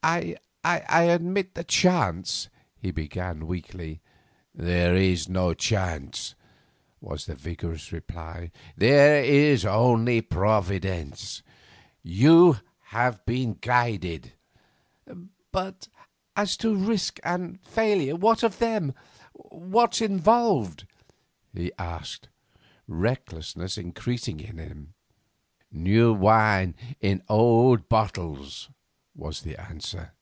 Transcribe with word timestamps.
'I 0.00 0.38
admit 1.10 1.52
the 1.54 1.64
chance,' 1.64 2.48
he 2.78 2.90
began 2.90 3.46
weakly. 3.46 4.00
'There 4.54 4.96
is 4.96 5.28
no 5.28 5.52
chance,' 5.52 6.34
was 6.98 7.26
the 7.26 7.34
vigorous 7.34 7.92
reply, 7.92 8.50
'there 8.74 9.22
is 9.22 9.66
only 9.66 10.22
Providence. 10.22 11.42
You 12.02 12.56
have 12.84 13.22
been 13.26 13.58
guided.' 13.60 14.32
'But 15.52 15.88
as 16.34 16.56
to 16.58 16.74
risk 16.74 17.20
and 17.22 17.60
failure, 17.60 18.16
what 18.16 18.42
of 18.42 18.60
them? 18.60 18.94
What's 19.34 20.00
involved?' 20.00 20.86
he 21.52 21.70
asked, 21.78 22.30
recklessness 22.86 23.76
increasing 23.76 24.40
in 24.40 24.56
him. 24.56 24.94
'New 25.70 26.14
wine 26.14 26.74
in 26.98 27.22
old 27.28 27.90
bottles,' 27.90 28.70
was 29.14 29.42
the 29.42 29.56
answer. 29.60 30.12